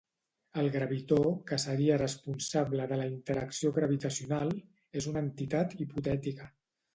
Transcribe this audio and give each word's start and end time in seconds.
El 0.59 0.67
gravitó, 0.75 1.17
que 1.51 1.59
seria 1.63 1.99
responsable 2.01 2.87
de 2.93 2.97
la 3.01 3.05
interacció 3.11 3.71
gravitacional, 3.77 4.55
és 5.03 5.09
una 5.13 5.23
entitat 5.29 5.79
hipotètica. 5.87 6.51